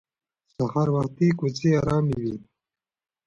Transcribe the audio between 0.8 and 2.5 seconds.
وختي کوڅې ارامې وي